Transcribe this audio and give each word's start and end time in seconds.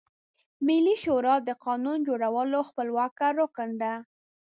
ملي 0.67 0.95
شورا 1.03 1.35
د 1.47 1.49
قانون 1.65 1.97
جوړولو 2.07 2.59
خپلواکه 2.69 3.27
رکن 3.39 3.69
ده. 3.81 3.93